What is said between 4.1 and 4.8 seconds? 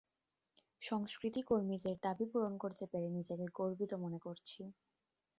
করছি।